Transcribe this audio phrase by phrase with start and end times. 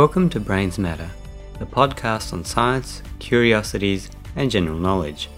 [0.00, 1.10] Welcome to Brains Matter,
[1.58, 5.28] the podcast on science, curiosities, and general knowledge.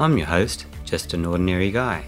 [0.00, 2.06] I'm your host, just an ordinary guy.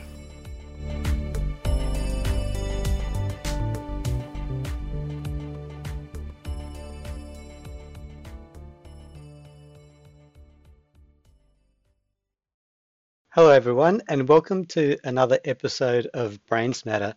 [13.28, 17.14] Hello, everyone, and welcome to another episode of Brains Matter.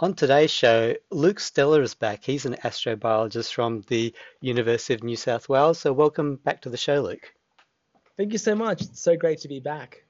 [0.00, 2.24] On today's show, Luke Steller is back.
[2.24, 5.78] He's an astrobiologist from the University of New South Wales.
[5.78, 7.32] So, welcome back to the show, Luke.
[8.16, 8.82] Thank you so much.
[8.82, 10.04] It's so great to be back.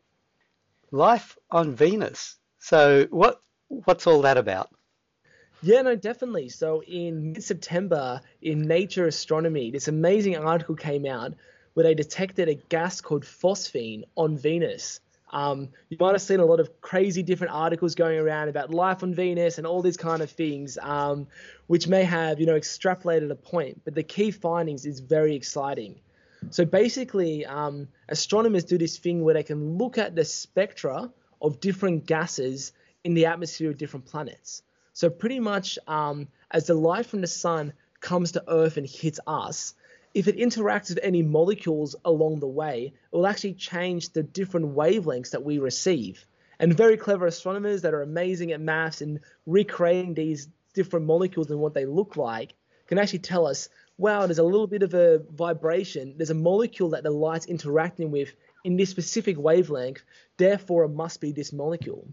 [0.90, 2.36] Life on Venus.
[2.60, 4.70] So, what what's all that about?
[5.60, 6.48] Yeah, no, definitely.
[6.48, 11.34] So, in mid September, in Nature Astronomy, this amazing article came out
[11.74, 15.00] where they detected a gas called phosphine on Venus.
[15.32, 19.02] Um, you might have seen a lot of crazy different articles going around about life
[19.02, 21.26] on Venus and all these kind of things, um,
[21.66, 23.80] which may have you know extrapolated a point.
[23.84, 26.00] But the key findings is very exciting.
[26.50, 31.60] So basically, um, astronomers do this thing where they can look at the spectra of
[31.60, 34.62] different gases in the atmosphere of different planets.
[34.92, 39.20] So pretty much, um, as the light from the sun comes to Earth and hits
[39.26, 39.74] us,
[40.14, 44.74] if it interacts with any molecules along the way, it will actually change the different
[44.74, 46.24] wavelengths that we receive.
[46.60, 51.58] And very clever astronomers that are amazing at maths and recreating these different molecules and
[51.58, 52.54] what they look like
[52.86, 56.14] can actually tell us, wow, there's a little bit of a vibration.
[56.16, 60.02] There's a molecule that the light's interacting with in this specific wavelength,
[60.36, 62.06] therefore it must be this molecule.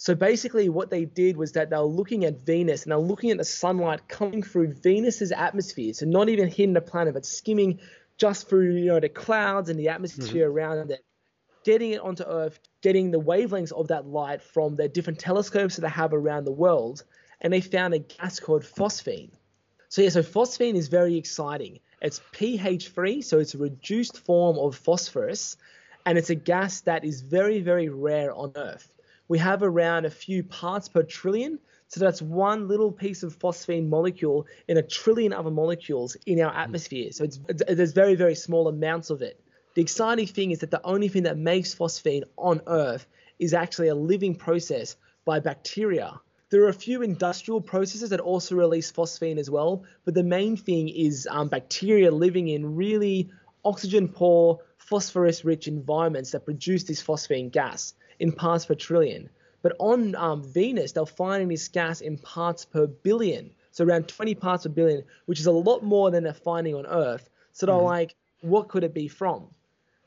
[0.00, 3.32] So basically, what they did was that they were looking at Venus and they're looking
[3.32, 5.92] at the sunlight coming through Venus's atmosphere.
[5.92, 7.80] So not even hitting the planet, but skimming
[8.16, 10.56] just through you know the clouds and the atmosphere mm-hmm.
[10.56, 11.04] around it,
[11.64, 15.82] getting it onto Earth, getting the wavelengths of that light from their different telescopes that
[15.82, 17.02] they have around the world,
[17.40, 19.32] and they found a gas called phosphine.
[19.88, 21.80] So yeah, so phosphine is very exciting.
[22.00, 25.56] It's PH3, so it's a reduced form of phosphorus,
[26.06, 28.92] and it's a gas that is very very rare on Earth
[29.28, 31.58] we have around a few parts per trillion.
[31.88, 36.54] So that's one little piece of phosphine molecule in a trillion other molecules in our
[36.54, 37.12] atmosphere.
[37.12, 39.40] So it's, it's, there's very, very small amounts of it.
[39.74, 43.06] The exciting thing is that the only thing that makes phosphine on Earth
[43.38, 46.20] is actually a living process by bacteria.
[46.50, 50.56] There are a few industrial processes that also release phosphine as well, but the main
[50.56, 53.30] thing is um, bacteria living in really
[53.64, 59.30] oxygen poor, phosphorus rich environments that produce this phosphine gas in parts per trillion.
[59.62, 64.34] But on um, Venus, they're finding this gas in parts per billion, so around 20
[64.36, 67.28] parts per billion, which is a lot more than they're finding on Earth.
[67.52, 67.84] So they're mm-hmm.
[67.84, 69.48] like, what could it be from?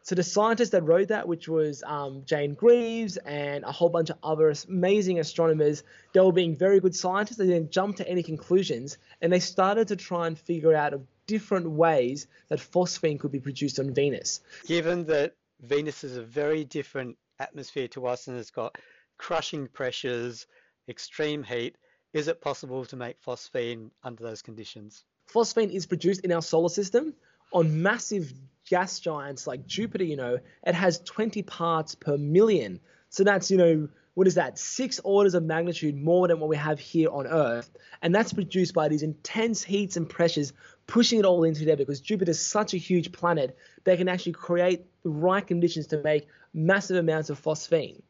[0.04, 4.10] So the scientists that wrote that, which was um, Jane Greaves and a whole bunch
[4.10, 5.84] of other amazing astronomers,
[6.14, 7.38] they were being very good scientists.
[7.38, 11.06] They didn't jump to any conclusions, and they started to try and figure out of
[11.28, 14.42] different ways that phosphine could be produced on Venus.
[14.66, 18.78] Given that Venus is a very different atmosphere to us and it's got
[19.18, 20.48] crushing pressures,
[20.88, 21.76] extreme heat.
[22.14, 25.04] Is it possible to make phosphine under those conditions?
[25.34, 27.14] Phosphine is produced in our solar system
[27.54, 28.32] on massive
[28.70, 32.80] gas giants like Jupiter, you know, it has 20 parts per million.
[33.10, 34.60] So that's, you know, what is that?
[34.60, 37.70] Six orders of magnitude more than what we have here on Earth.
[38.02, 40.54] And that's produced by these intense heats and pressures
[40.88, 44.34] pushing it all into there because Jupiter is such a huge planet they can actually
[44.34, 48.02] create the right conditions to make massive amounts of phosphine.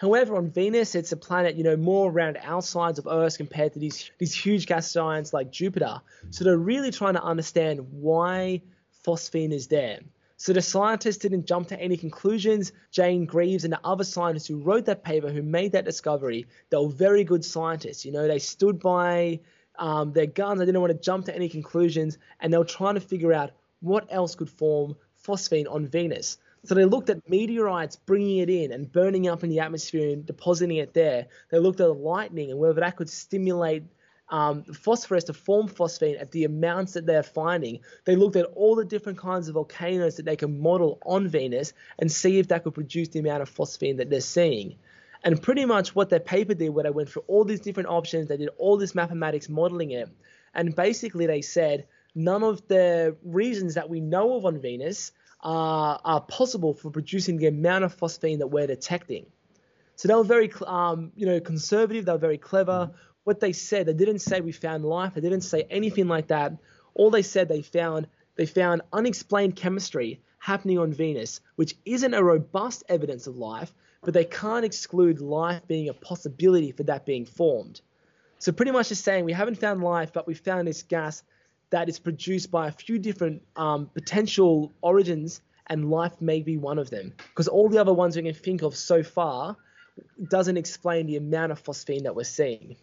[0.00, 3.74] However, on Venus, it's a planet, you know, more around our sides of Earth compared
[3.74, 6.00] to these these huge gas giants like Jupiter.
[6.30, 8.62] So they're really trying to understand why
[9.04, 10.00] phosphine is there.
[10.40, 12.72] So the scientists didn't jump to any conclusions.
[12.90, 16.78] Jane Greaves and the other scientists who wrote that paper, who made that discovery, they
[16.78, 18.06] were very good scientists.
[18.06, 19.40] You know, they stood by
[19.78, 20.58] um, their guns.
[20.58, 23.50] They didn't want to jump to any conclusions, and they were trying to figure out
[23.80, 26.38] what else could form phosphine on Venus.
[26.64, 30.24] So they looked at meteorites bringing it in and burning up in the atmosphere and
[30.24, 31.26] depositing it there.
[31.50, 33.82] They looked at lightning and whether that could stimulate
[34.30, 37.80] um, phosphorus to form phosphine at the amounts that they're finding.
[38.04, 41.72] They looked at all the different kinds of volcanoes that they can model on Venus
[41.98, 44.76] and see if that could produce the amount of phosphine that they're seeing.
[45.22, 48.28] And pretty much what their paper did, where they went through all these different options,
[48.28, 50.08] they did all this mathematics modeling it,
[50.54, 55.12] and basically they said none of the reasons that we know of on Venus
[55.42, 59.26] are, are possible for producing the amount of phosphine that we're detecting.
[59.96, 62.06] So they were very, um, you know, conservative.
[62.06, 62.90] They were very clever
[63.30, 63.86] what they said.
[63.86, 65.14] They didn't say we found life.
[65.14, 66.52] They didn't say anything like that.
[66.94, 72.24] All they said they found they found unexplained chemistry happening on Venus, which isn't a
[72.24, 73.72] robust evidence of life,
[74.02, 77.80] but they can't exclude life being a possibility for that being formed.
[78.40, 81.22] So pretty much just saying we haven't found life, but we found this gas
[81.70, 86.80] that is produced by a few different um, potential origins, and life may be one
[86.80, 87.12] of them.
[87.28, 89.56] Because all the other ones we can think of so far
[90.28, 92.74] doesn't explain the amount of phosphine that we're seeing.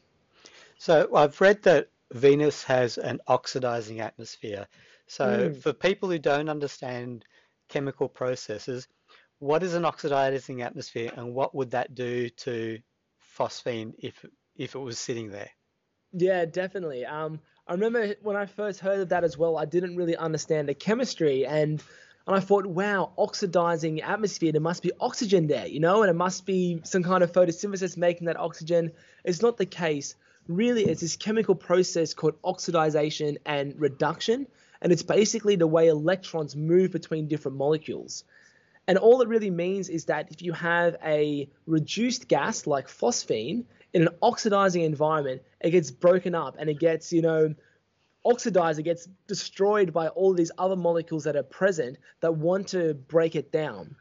[0.79, 4.67] So I've read that Venus has an oxidizing atmosphere.
[5.07, 5.53] So Mm.
[5.53, 7.25] for people who don't understand
[7.69, 8.87] chemical processes,
[9.39, 12.79] what is an oxidizing atmosphere and what would that do to
[13.37, 14.25] phosphine if
[14.55, 15.51] if it was sitting there?
[16.13, 17.05] Yeah, definitely.
[17.05, 20.67] Um, I remember when I first heard of that as well, I didn't really understand
[20.69, 21.83] the chemistry and
[22.25, 26.13] and I thought, wow, oxidizing atmosphere, there must be oxygen there, you know, and it
[26.15, 28.91] must be some kind of photosynthesis making that oxygen.
[29.23, 30.13] It's not the case.
[30.47, 34.47] Really, it's this chemical process called oxidization and reduction,
[34.81, 38.23] and it's basically the way electrons move between different molecules.
[38.87, 43.65] And all it really means is that if you have a reduced gas like phosphine
[43.93, 47.53] in an oxidizing environment, it gets broken up and it gets, you know,
[48.23, 52.93] oxidized, it gets destroyed by all these other molecules that are present that want to
[52.93, 53.95] break it down.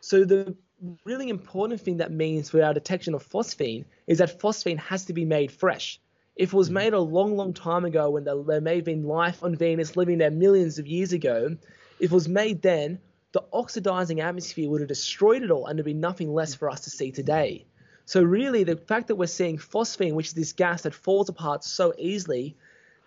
[0.00, 0.56] So the
[1.04, 5.12] really important thing that means for our detection of phosphine is that phosphine has to
[5.12, 6.00] be made fresh.
[6.36, 6.74] If it was mm-hmm.
[6.74, 9.96] made a long, long time ago when there, there may have been life on Venus
[9.96, 11.56] living there millions of years ago,
[12.00, 12.98] if it was made then,
[13.32, 16.80] the oxidizing atmosphere would have destroyed it all and there'd be nothing less for us
[16.82, 17.64] to see today.
[18.06, 21.64] So really, the fact that we're seeing phosphine, which is this gas that falls apart
[21.64, 22.56] so easily,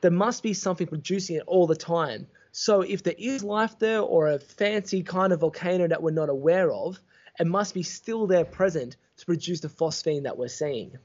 [0.02, 2.28] there must be something producing it all the time.
[2.52, 6.30] So if there is life there or a fancy kind of volcano that we're not
[6.30, 7.00] aware of,
[7.40, 10.98] it must be still there present to produce the phosphine that we're seeing.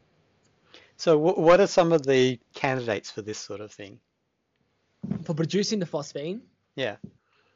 [0.96, 3.99] So wh- what are some of the candidates for this sort of thing?
[5.25, 6.40] For producing the phosphine,
[6.76, 6.96] Yeah.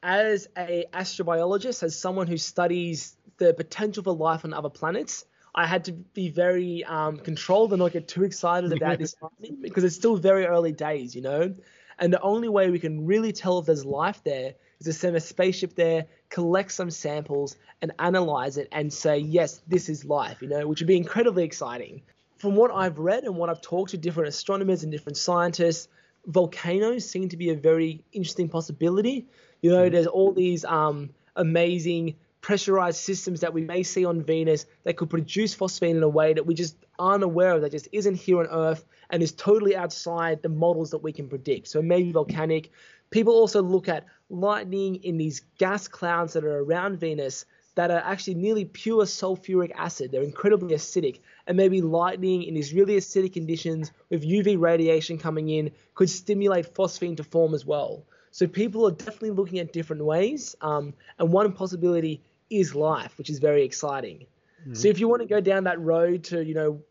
[0.03, 5.25] as a astrobiologist, as someone who studies the potential for life on other planets,
[5.55, 9.15] I had to be very um, controlled and not get too excited about this
[9.61, 11.55] because it's still very early days, you know.
[11.99, 15.17] And the only way we can really tell if there's life there is to send
[15.17, 20.41] a spaceship there, collect some samples, and analyze it and say, yes, this is life,
[20.41, 22.03] you know, which would be incredibly exciting.
[22.39, 25.89] From what I've read and what I've talked to different astronomers and different scientists,
[26.27, 29.27] volcanoes seem to be a very interesting possibility.
[29.63, 34.67] You know, there's all these um, amazing pressurized systems that we may see on Venus
[34.85, 37.89] that could produce phosphine in a way that we just aren't aware of, that just
[37.93, 41.69] isn't here on Earth and is totally outside the models that we can predict.
[41.69, 42.71] So maybe volcanic.
[43.11, 47.45] People also look at lightning in these gas clouds that are around Venus
[47.77, 50.11] that are actually nearly pure sulfuric acid.
[50.11, 51.21] They're incredibly acidic.
[51.47, 56.75] And maybe lightning in these really acidic conditions with UV radiation coming in could stimulate
[56.75, 58.03] phosphine to form as well.
[58.31, 60.57] So people are definitely looking at different ways.
[60.61, 64.27] Um, and one possibility is life, which is very exciting.
[64.61, 64.75] Mm-hmm.
[64.75, 66.83] So if you want to go down that road to, you know,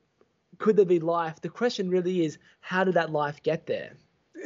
[0.58, 1.42] could there be life?
[1.42, 3.94] The question really is, how did that life get there?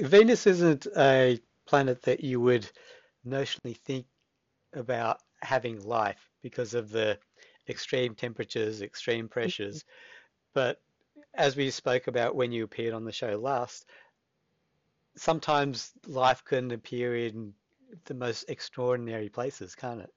[0.02, 2.70] Venus isn't a planet that you would
[3.28, 4.06] notionally think
[4.74, 7.18] about having life because of the
[7.68, 9.86] extreme temperatures, extreme pressures.
[10.56, 10.82] But
[11.36, 13.86] as we spoke about when you appeared on the show last,
[15.16, 17.54] sometimes life can appear in
[18.06, 20.12] the most extraordinary places, can't it?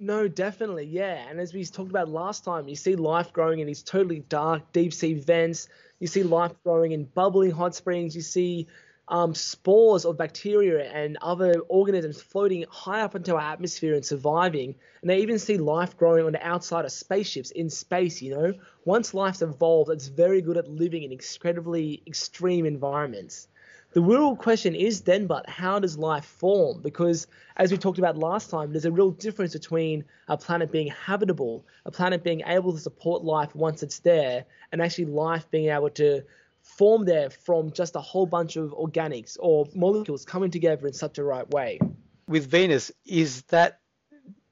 [0.00, 1.28] No, definitely, yeah.
[1.28, 4.72] And as we talked about last time, you see life growing in these totally dark,
[4.72, 5.68] deep sea vents.
[6.00, 8.14] You see life growing in bubbling hot springs.
[8.14, 8.68] You see
[9.08, 14.76] um, spores of bacteria and other organisms floating high up into our atmosphere and surviving.
[15.02, 18.52] And they even see life growing on the outside of spaceships in space, you know.
[18.84, 23.48] Once life's evolved, it's very good at living in incredibly extreme environments.
[23.92, 26.82] The real question is then, but how does life form?
[26.82, 27.26] Because
[27.56, 31.64] as we talked about last time, there's a real difference between a planet being habitable,
[31.86, 35.88] a planet being able to support life once it's there, and actually life being able
[35.90, 36.22] to
[36.60, 41.16] form there from just a whole bunch of organics or molecules coming together in such
[41.16, 41.80] a right way.
[42.26, 43.80] With Venus, is that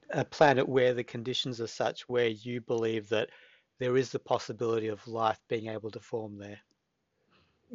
[0.09, 3.29] a planet where the conditions are such where you believe that
[3.77, 6.59] there is the possibility of life being able to form there?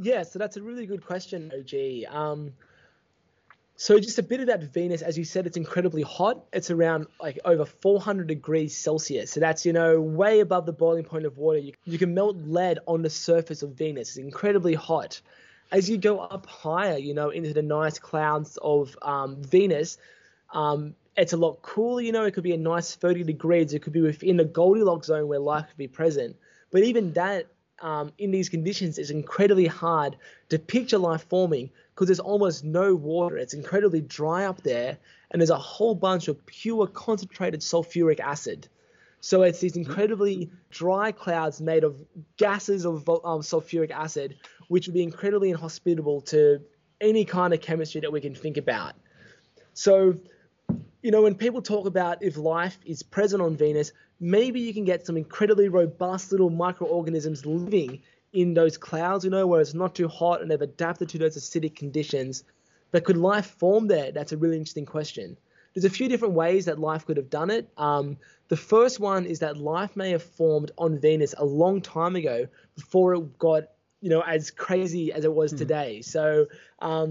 [0.00, 2.14] Yeah, so that's a really good question, OG.
[2.14, 2.52] Um,
[3.76, 6.44] so just a bit about Venus, as you said, it's incredibly hot.
[6.52, 9.32] It's around like over 400 degrees Celsius.
[9.32, 11.58] So that's, you know, way above the boiling point of water.
[11.58, 14.10] You, you can melt lead on the surface of Venus.
[14.10, 15.20] It's incredibly hot.
[15.72, 19.98] As you go up higher, you know, into the nice clouds of um, Venus,
[20.52, 23.74] um, it's a lot cooler, you know, it could be a nice 30 degrees.
[23.74, 26.36] It could be within the Goldilocks zone where life could be present.
[26.70, 27.46] But even that,
[27.82, 30.16] um, in these conditions, is incredibly hard
[30.48, 33.36] to picture life forming because there's almost no water.
[33.36, 34.98] It's incredibly dry up there,
[35.30, 38.68] and there's a whole bunch of pure concentrated sulfuric acid.
[39.20, 42.02] So it's these incredibly dry clouds made of
[42.36, 44.36] gases of um, sulfuric acid,
[44.68, 46.60] which would be incredibly inhospitable to
[47.00, 48.94] any kind of chemistry that we can think about.
[49.74, 50.16] So,
[51.02, 54.84] you know, when people talk about if life is present on Venus, maybe you can
[54.84, 59.94] get some incredibly robust little microorganisms living in those clouds, you know, where it's not
[59.94, 62.44] too hot and they've adapted to those acidic conditions.
[62.92, 64.12] But could life form there?
[64.12, 65.36] That's a really interesting question.
[65.74, 67.68] There's a few different ways that life could have done it.
[67.76, 68.18] Um,
[68.48, 72.46] the first one is that life may have formed on Venus a long time ago
[72.76, 73.64] before it got,
[74.00, 75.58] you know, as crazy as it was mm.
[75.58, 76.02] today.
[76.02, 76.46] So,
[76.80, 77.10] um,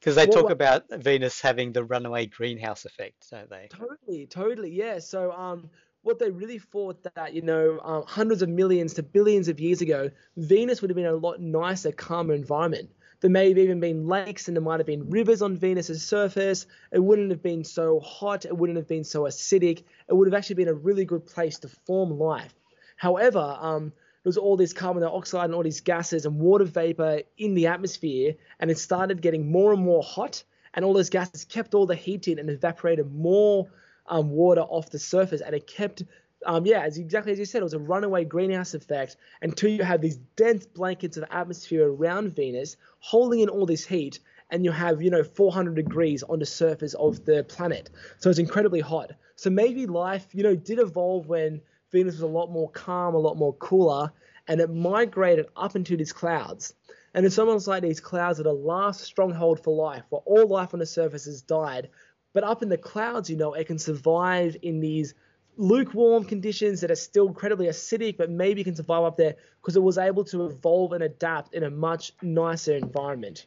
[0.00, 3.68] because they talk about Venus having the runaway greenhouse effect, don't they?
[3.70, 4.98] Totally, totally, yeah.
[4.98, 5.70] So, um,
[6.02, 9.80] what they really thought that you know um, hundreds of millions to billions of years
[9.80, 12.90] ago, Venus would have been a lot nicer, calmer environment.
[13.20, 16.66] There may have even been lakes and there might have been rivers on Venus's surface.
[16.92, 18.44] It wouldn't have been so hot.
[18.44, 19.82] It wouldn't have been so acidic.
[20.08, 22.54] It would have actually been a really good place to form life.
[22.96, 27.22] However, um, there was all this carbon dioxide and all these gases and water vapor
[27.36, 30.42] in the atmosphere, and it started getting more and more hot.
[30.74, 33.68] And all those gases kept all the heat in and evaporated more
[34.06, 36.02] um, water off the surface, and it kept
[36.46, 39.16] um, yeah, as exactly as you said, it was a runaway greenhouse effect.
[39.42, 44.20] Until you have these dense blankets of atmosphere around Venus holding in all this heat,
[44.50, 47.90] and you have, you know, 400 degrees on the surface of the planet.
[48.18, 49.12] So it's incredibly hot.
[49.36, 51.60] So maybe life, you know, did evolve when
[51.90, 54.12] Venus was a lot more calm, a lot more cooler,
[54.46, 56.74] and it migrated up into these clouds.
[57.14, 60.74] And it's almost like these clouds are the last stronghold for life, where all life
[60.74, 61.88] on the surface has died.
[62.34, 65.14] But up in the clouds, you know, it can survive in these
[65.56, 69.82] lukewarm conditions that are still incredibly acidic, but maybe can survive up there because it
[69.82, 73.46] was able to evolve and adapt in a much nicer environment.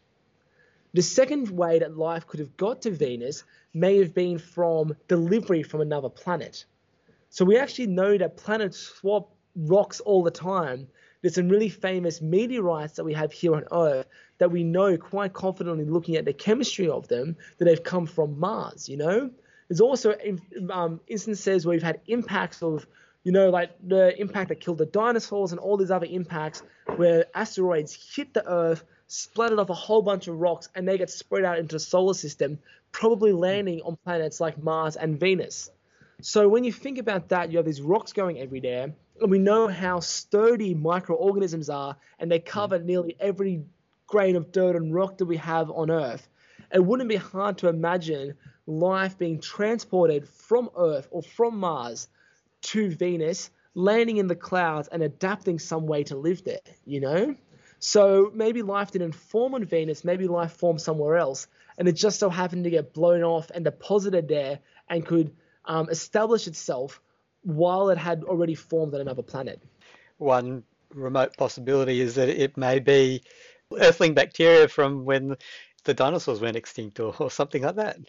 [0.93, 5.63] The second way that life could have got to Venus may have been from delivery
[5.63, 6.65] from another planet.
[7.33, 10.89] So we actually know that planets swap rocks all the time.
[11.21, 14.05] There's some really famous meteorites that we have here on Earth
[14.39, 18.37] that we know quite confidently looking at the chemistry of them that they've come from
[18.37, 19.31] Mars, you know?
[19.69, 20.13] There's also
[20.69, 22.85] um, instances where we've had impacts of,
[23.23, 26.63] you know, like the impact that killed the dinosaurs and all these other impacts
[26.97, 31.09] where asteroids hit the Earth, splattered off a whole bunch of rocks, and they get
[31.09, 32.59] spread out into the solar system,
[32.91, 35.69] probably landing on planets like Mars and Venus.
[36.21, 39.67] So when you think about that, you have these rocks going everywhere, and we know
[39.67, 42.45] how sturdy microorganisms are, and they hmm.
[42.45, 43.63] cover nearly every
[44.07, 46.27] grain of dirt and rock that we have on Earth.
[46.73, 48.35] It wouldn't be hard to imagine
[48.67, 52.07] life being transported from Earth or from Mars
[52.61, 57.35] to Venus, landing in the clouds and adapting some way to live there, you know?
[57.79, 61.47] So maybe life didn't form on Venus, maybe life formed somewhere else,
[61.77, 65.33] and it just so happened to get blown off and deposited there and could
[65.71, 67.01] um, establish itself
[67.43, 69.63] while it had already formed on another planet.
[70.17, 70.63] One
[70.93, 73.23] remote possibility is that it may be
[73.79, 75.37] earthling bacteria from when
[75.85, 77.99] the dinosaurs went extinct or, or something like that.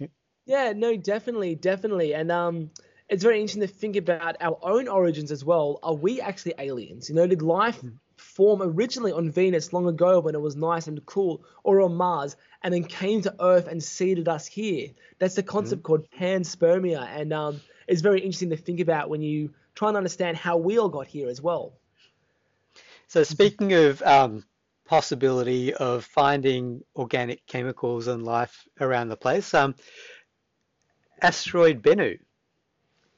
[0.44, 2.14] Yeah, no, definitely, definitely.
[2.14, 2.70] And um,
[3.08, 5.78] it's very interesting to think about our own origins as well.
[5.84, 7.08] Are we actually aliens?
[7.08, 7.90] You know, did life hmm.
[8.22, 12.36] Form originally on Venus long ago when it was nice and cool, or on Mars,
[12.62, 14.88] and then came to Earth and seeded us here?
[15.18, 19.22] That's the concept mm called panspermia, and um, it's very interesting to think about when
[19.22, 21.72] you try and understand how we all got here as well.
[23.08, 24.44] So, speaking of um,
[24.86, 29.74] possibility of finding organic chemicals and life around the place, um,
[31.20, 32.18] asteroid Bennu.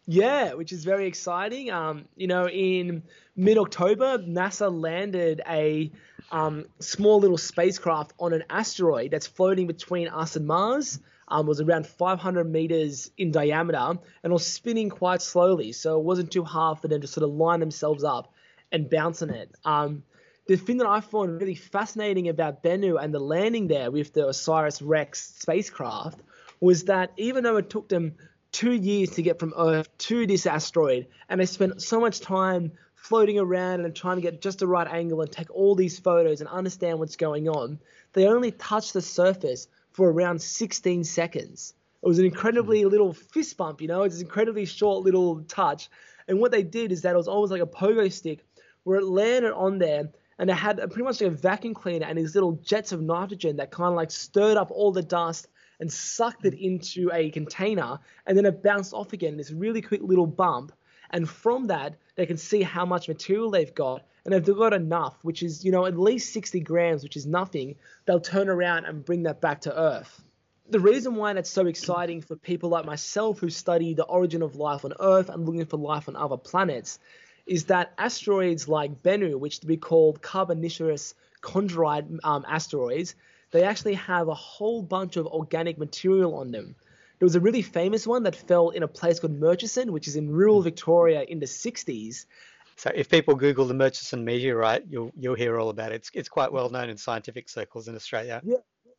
[0.07, 1.71] Yeah, which is very exciting.
[1.71, 3.03] Um, you know, in
[3.37, 5.91] mid October, NASA landed a
[6.31, 11.01] um, small little spacecraft on an asteroid that's floating between us and Mars.
[11.27, 16.31] Um, was around 500 meters in diameter and was spinning quite slowly, so it wasn't
[16.31, 18.31] too hard for them to sort of line themselves up
[18.71, 19.51] and bounce on it.
[19.65, 20.03] Um,
[20.47, 24.27] the thing that I found really fascinating about Bennu and the landing there with the
[24.27, 26.21] OSIRIS REx spacecraft
[26.61, 28.17] was that even though it took them
[28.55, 32.71] two years to get from Earth to this asteroid, and they spent so much time
[32.95, 36.41] floating around and trying to get just the right angle and take all these photos
[36.41, 37.79] and understand what's going on,
[38.15, 41.75] they only touched the surface for around 16 seconds.
[42.03, 42.89] It was an incredibly hmm.
[42.89, 45.91] little fist bump, you know, it's an incredibly short little touch.
[46.29, 48.47] And what they did is that it was almost like a pogo stick
[48.85, 52.17] where it landed on there and it had pretty much like a vacuum cleaner and
[52.17, 55.49] these little jets of nitrogen that kind of like stirred up all the dust
[55.81, 60.03] and sucked it into a container, and then it bounced off again, this really quick
[60.03, 60.73] little bump.
[61.11, 64.03] And from that, they can see how much material they've got.
[64.25, 67.27] And if they've got enough, which is, you know, at least 60 grams, which is
[67.27, 67.77] nothing,
[68.07, 70.23] they'll turn around and bring that back to Earth.
[70.71, 74.57] The reason why that's so exciting for people like myself who study the origin of
[74.57, 76.99] life on Earth and looking for life on other planets
[77.47, 83.15] is that asteroids like Bennu, which to be called Carbonaceous chondrite um, asteroids,
[83.55, 86.75] they actually have a whole bunch of organic material on them.
[87.21, 90.17] There was a really famous one that fell in a place called Murchison, which is
[90.17, 92.27] in rural Victoria in the 60s.
[92.75, 95.97] So if people Google the Murchison meteorite, you'll you'll hear all about it.
[95.97, 98.43] It's it's quite well known in scientific circles in Australia.
[98.45, 98.57] Yeah,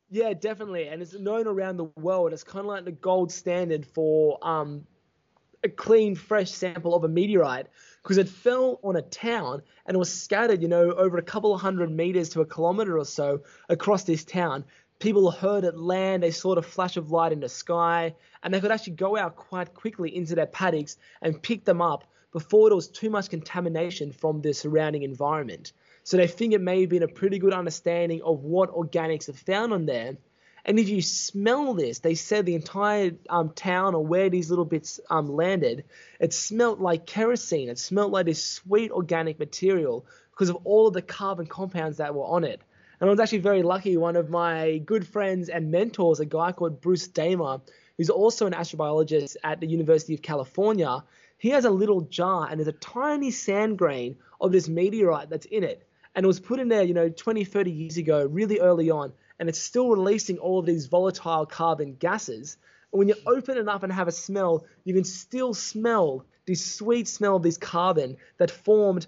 [0.10, 2.32] yeah, definitely, and it's known around the world.
[2.32, 4.88] It's kind of like the gold standard for um,
[5.66, 7.68] a clean, fresh sample of a meteorite
[8.02, 11.60] because it fell on a town and was scattered, you know, over a couple of
[11.60, 14.64] hundred meters to a kilometer or so across this town.
[15.00, 18.62] People heard it land, they saw the flash of light in the sky, and they
[18.62, 22.76] could actually go out quite quickly into their paddocks and pick them up before there
[22.76, 25.74] was too much contamination from the surrounding environment.
[26.04, 29.34] So they think it may have been a pretty good understanding of what organics are
[29.34, 30.18] found on there.
[30.68, 34.66] And if you smell this, they said the entire um, town or where these little
[34.66, 35.86] bits um, landed,
[36.20, 37.70] it smelt like kerosene.
[37.70, 42.16] It smelt like this sweet organic material because of all of the carbon compounds that
[42.16, 42.62] were on it.
[43.00, 43.96] And I was actually very lucky.
[43.96, 47.62] One of my good friends and mentors, a guy called Bruce Damer,
[47.98, 51.04] who's also an astrobiologist at the University of California,
[51.38, 55.46] he has a little jar and there's a tiny sand grain of this meteorite that's
[55.46, 55.86] in it.
[56.16, 59.14] And it was put in there, you know, 20, 30 years ago, really early on,
[59.40, 62.58] and it's still releasing all of these volatile carbon gases.
[62.92, 66.66] And when you open it up and have a smell, you can still smell this
[66.66, 69.08] sweet smell of this carbon that formed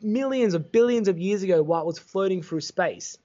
[0.00, 3.18] millions of billions of years ago while it was floating through space.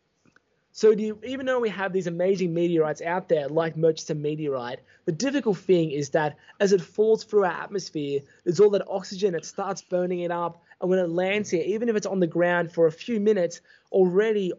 [0.75, 5.11] So you, even though we have these amazing meteorites out there, like Murchison meteorite, the
[5.11, 9.45] difficult thing is that as it falls through our atmosphere, there's all that oxygen, it
[9.45, 12.73] starts burning it up, and when it lands here, even if it's on the ground
[12.73, 14.51] for a few minutes, already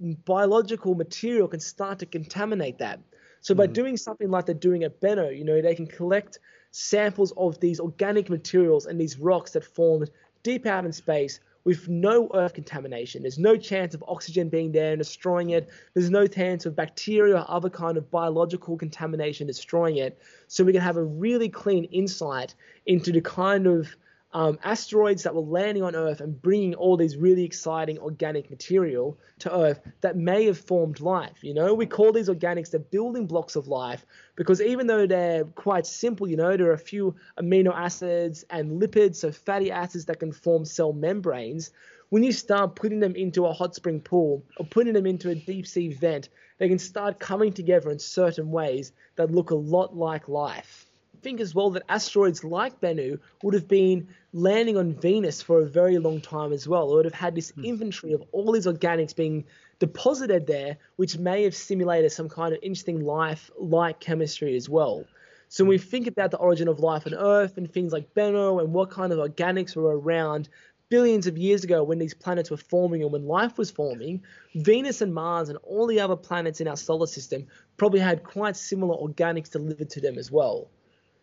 [0.00, 3.00] biological material can start to contaminate that.
[3.40, 3.72] So by mm.
[3.72, 6.38] doing something like they're doing at Bennu, you know, they can collect
[6.70, 10.10] samples of these organic materials and these rocks that formed
[10.42, 13.22] deep out in space with no earth contamination.
[13.22, 15.68] There's no chance of oxygen being there and destroying it.
[15.94, 20.18] There's no chance of bacteria or other kind of biological contamination destroying it.
[20.46, 22.54] So we can have a really clean insight
[22.86, 23.94] into the kind of
[24.32, 29.18] um, asteroids that were landing on Earth and bringing all these really exciting organic material
[29.38, 31.42] to Earth that may have formed life.
[31.42, 34.04] You know, we call these organics the building blocks of life
[34.36, 38.82] because even though they're quite simple, you know, there are a few amino acids and
[38.82, 41.70] lipids, so fatty acids that can form cell membranes.
[42.10, 45.34] When you start putting them into a hot spring pool or putting them into a
[45.34, 49.96] deep sea vent, they can start coming together in certain ways that look a lot
[49.96, 50.87] like life
[51.22, 55.66] think as well that asteroids like Bennu would have been landing on Venus for a
[55.66, 56.92] very long time as well.
[56.92, 57.64] It would have had this hmm.
[57.64, 59.44] inventory of all these organics being
[59.78, 65.04] deposited there, which may have simulated some kind of interesting life like chemistry as well.
[65.50, 68.60] So when we think about the origin of life on Earth and things like Bennu
[68.62, 70.48] and what kind of organics were around
[70.90, 74.22] billions of years ago when these planets were forming and when life was forming,
[74.54, 78.56] Venus and Mars and all the other planets in our solar system probably had quite
[78.56, 80.68] similar organics delivered to them as well.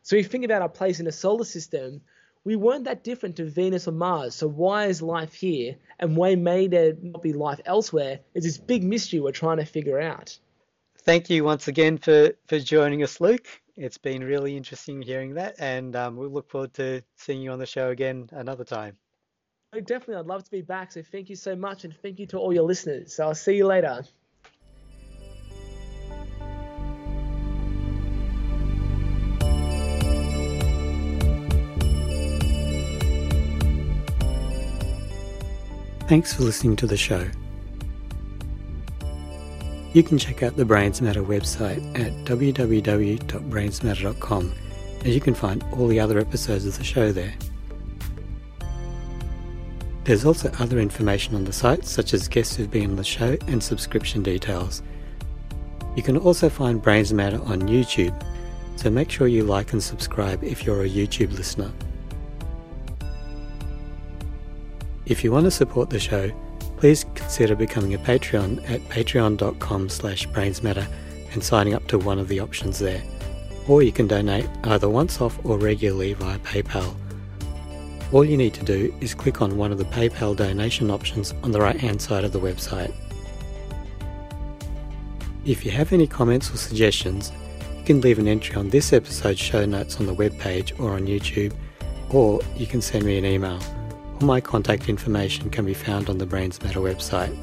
[0.06, 2.00] So if you think about our place in the solar system,
[2.44, 4.36] we weren't that different to Venus or Mars.
[4.36, 8.20] So why is life here, and why may there not be life elsewhere?
[8.36, 10.38] Is this big mystery we're trying to figure out.
[11.00, 13.48] Thank you once again for for joining us, Luke.
[13.76, 17.58] It's been really interesting hearing that, and um, we look forward to seeing you on
[17.58, 18.98] the show again another time.
[19.74, 20.92] Oh, definitely, I'd love to be back.
[20.92, 23.16] So thank you so much, and thank you to all your listeners.
[23.16, 24.04] So I'll see you later.
[36.08, 37.28] Thanks for listening to the show.
[39.94, 44.54] You can check out the Brains Matter website at www.brainsmatter.com
[45.00, 47.34] and you can find all the other episodes of the show there.
[50.04, 53.36] There's also other information on the site, such as guests who've been on the show
[53.48, 54.84] and subscription details.
[55.96, 58.22] You can also find Brains Matter on YouTube,
[58.76, 61.72] so make sure you like and subscribe if you're a YouTube listener.
[65.06, 66.32] If you want to support the show,
[66.78, 70.88] please consider becoming a Patreon at patreon.com slash brainsmatter
[71.32, 73.04] and signing up to one of the options there.
[73.68, 76.96] Or you can donate either once off or regularly via PayPal.
[78.12, 81.52] All you need to do is click on one of the PayPal donation options on
[81.52, 82.94] the right hand side of the website.
[85.46, 87.32] If you have any comments or suggestions,
[87.78, 91.06] you can leave an entry on this episode's show notes on the webpage or on
[91.06, 91.54] YouTube,
[92.10, 93.60] or you can send me an email
[94.16, 97.36] all my contact information can be found on the Brains Matter website.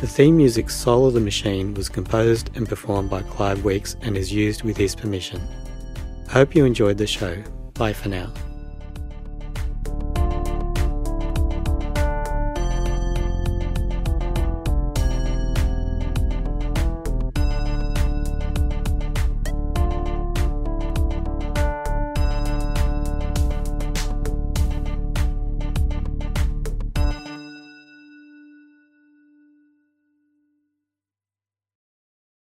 [0.00, 4.16] The theme music Soul of the Machine was composed and performed by Clive Weeks and
[4.16, 5.42] is used with his permission.
[6.28, 7.42] I hope you enjoyed the show.
[7.74, 8.32] Bye for now.